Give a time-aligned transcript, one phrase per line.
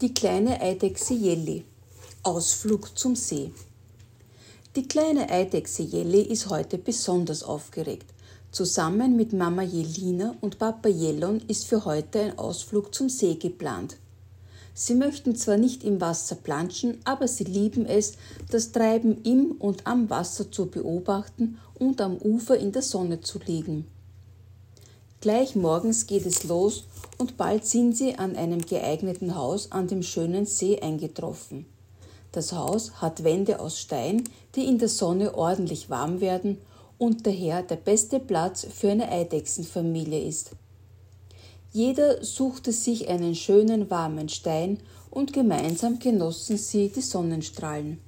[0.00, 1.64] Die kleine Eidechse Jelly.
[2.22, 3.50] Ausflug zum See.
[4.76, 8.06] Die kleine Eidechse Jelly ist heute besonders aufgeregt.
[8.52, 13.96] Zusammen mit Mama Jelina und Papa Jellon ist für heute ein Ausflug zum See geplant.
[14.72, 18.12] Sie möchten zwar nicht im Wasser planschen, aber sie lieben es,
[18.52, 23.40] das Treiben im und am Wasser zu beobachten und am Ufer in der Sonne zu
[23.44, 23.84] liegen.
[25.20, 26.84] Gleich morgens geht es los
[27.18, 31.66] und bald sind sie an einem geeigneten Haus an dem schönen See eingetroffen.
[32.30, 34.22] Das Haus hat Wände aus Stein,
[34.54, 36.58] die in der Sonne ordentlich warm werden
[36.98, 40.52] und daher der beste Platz für eine Eidechsenfamilie ist.
[41.72, 44.78] Jeder suchte sich einen schönen warmen Stein
[45.10, 47.98] und gemeinsam genossen sie die Sonnenstrahlen.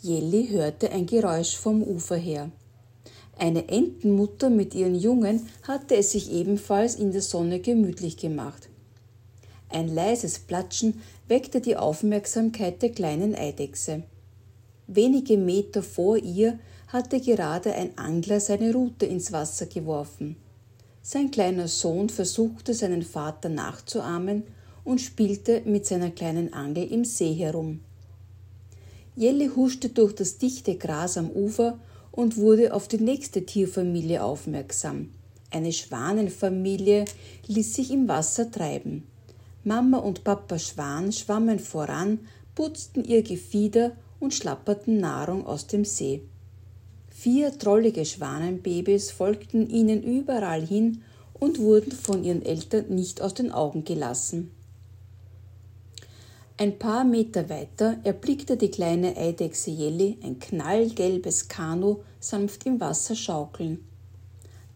[0.00, 2.50] Jelly hörte ein Geräusch vom Ufer her.
[3.42, 8.68] Eine Entenmutter mit ihren Jungen hatte es sich ebenfalls in der Sonne gemütlich gemacht.
[9.68, 14.04] Ein leises Platschen weckte die Aufmerksamkeit der kleinen Eidechse.
[14.86, 20.36] Wenige Meter vor ihr hatte gerade ein Angler seine Rute ins Wasser geworfen.
[21.02, 24.44] Sein kleiner Sohn versuchte seinen Vater nachzuahmen
[24.84, 27.80] und spielte mit seiner kleinen Angel im See herum.
[29.16, 31.80] Jelly huschte durch das dichte Gras am Ufer
[32.12, 35.10] und wurde auf die nächste Tierfamilie aufmerksam.
[35.50, 37.06] Eine Schwanenfamilie
[37.46, 39.06] ließ sich im Wasser treiben.
[39.64, 42.20] Mama und Papa Schwan schwammen voran,
[42.54, 46.22] putzten ihr Gefieder und schlapperten Nahrung aus dem See.
[47.10, 51.02] Vier trollige Schwanenbabys folgten ihnen überall hin
[51.34, 54.50] und wurden von ihren Eltern nicht aus den Augen gelassen.
[56.58, 63.16] Ein paar Meter weiter erblickte die kleine Eidechse Jelly ein knallgelbes Kanu sanft im Wasser
[63.16, 63.84] schaukeln.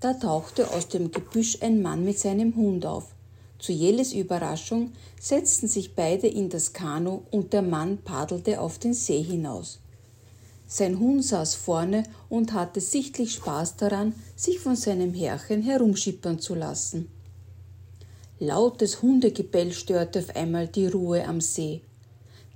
[0.00, 3.14] Da tauchte aus dem Gebüsch ein Mann mit seinem Hund auf.
[3.58, 8.94] Zu Jelles Überraschung setzten sich beide in das Kanu und der Mann paddelte auf den
[8.94, 9.80] See hinaus.
[10.66, 16.54] Sein Hund saß vorne und hatte sichtlich Spaß daran, sich von seinem Herrchen herumschippern zu
[16.54, 17.08] lassen.
[18.38, 21.80] Lautes Hundegebell störte auf einmal die Ruhe am See.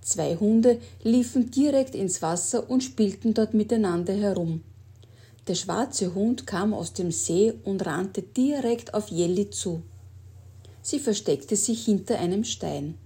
[0.02, 4.62] Zwei Hunde liefen direkt ins Wasser und spielten dort miteinander herum.
[5.48, 9.82] Der schwarze Hund kam aus dem See und rannte direkt auf Jelly zu.
[10.82, 12.98] Sie versteckte sich hinter einem Stein.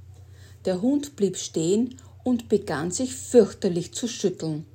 [0.64, 4.66] Der Hund blieb stehen und begann sich fürchterlich zu schütteln.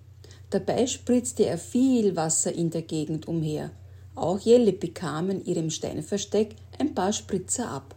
[0.52, 3.72] Dabei spritzte er viel Wasser in der Gegend umher.
[4.20, 7.96] Auch Jelle bekam in ihrem Steinversteck ein paar Spritzer ab.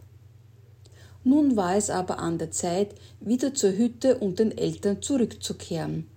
[1.25, 6.07] Nun war es aber an der Zeit, wieder zur Hütte und den Eltern zurückzukehren.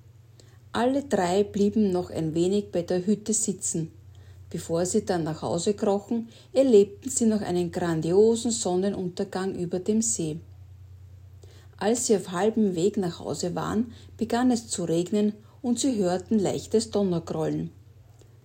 [0.71, 3.91] Alle drei blieben noch ein wenig bei der Hütte sitzen.
[4.49, 10.39] Bevor sie dann nach Hause krochen, erlebten sie noch einen grandiosen Sonnenuntergang über dem See.
[11.79, 16.39] Als sie auf halbem Weg nach Hause waren, begann es zu regnen und sie hörten
[16.39, 17.73] leichtes Donnergrollen.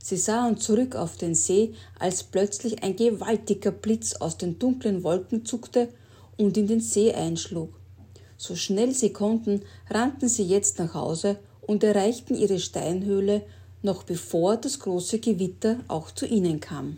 [0.04, 5.46] Sie sahen zurück auf den See, als plötzlich ein gewaltiger Blitz aus den dunklen Wolken
[5.46, 5.90] zuckte
[6.38, 7.80] und in den See einschlug.
[8.38, 13.44] So schnell sie konnten, rannten sie jetzt nach Hause und erreichten ihre Steinhöhle,
[13.84, 16.98] noch bevor das große Gewitter auch zu ihnen kam.